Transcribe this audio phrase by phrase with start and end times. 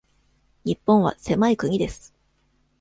[0.65, 2.11] 日本は狭い国です。